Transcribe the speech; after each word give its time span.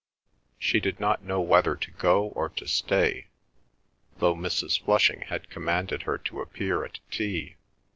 She 0.57 0.79
did 0.79 0.99
not 0.99 1.23
know 1.23 1.41
whether 1.41 1.75
to 1.75 1.91
go 1.91 2.29
or 2.29 2.49
to 2.49 2.67
stay, 2.67 3.27
though 4.17 4.33
Mrs. 4.35 4.81
Flushing 4.83 5.21
had 5.27 5.51
commanded 5.51 6.01
her 6.09 6.17
to 6.17 6.41
appear 6.41 6.83
at 6.83 6.97
tea. 7.11 7.53